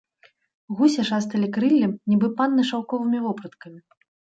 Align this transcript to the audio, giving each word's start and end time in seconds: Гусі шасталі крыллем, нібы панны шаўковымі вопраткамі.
Гусі 0.79 1.05
шасталі 1.11 1.47
крыллем, 1.59 1.95
нібы 2.15 2.33
панны 2.43 2.61
шаўковымі 2.75 3.17
вопраткамі. 3.31 3.79